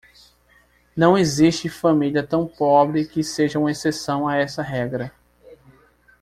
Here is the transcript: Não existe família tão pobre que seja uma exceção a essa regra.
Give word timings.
Não 0.97 1.15
existe 1.15 1.69
família 1.69 2.25
tão 2.25 2.47
pobre 2.47 3.05
que 3.05 3.23
seja 3.23 3.59
uma 3.59 3.69
exceção 3.69 4.27
a 4.27 4.35
essa 4.35 4.63
regra. 4.63 5.13